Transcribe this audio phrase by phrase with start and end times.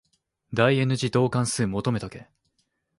[0.51, 2.27] 第 n 次導関数求めとけ。